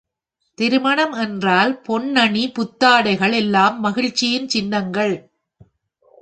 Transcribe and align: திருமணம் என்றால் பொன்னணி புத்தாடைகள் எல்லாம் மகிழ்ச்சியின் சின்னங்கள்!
திருமணம் 0.57 1.13
என்றால் 1.23 1.73
பொன்னணி 1.85 2.43
புத்தாடைகள் 2.55 3.35
எல்லாம் 3.35 3.77
மகிழ்ச்சியின் 3.81 4.49
சின்னங்கள்! 4.49 5.15